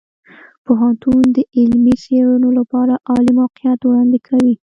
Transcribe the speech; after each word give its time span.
پوهنتون 0.65 1.23
د 1.35 1.37
علمي 1.57 1.95
څیړنو 2.03 2.49
لپاره 2.59 2.93
عالي 3.09 3.33
موقعیت 3.39 3.79
وړاندې 3.83 4.19
کوي. 4.27 4.53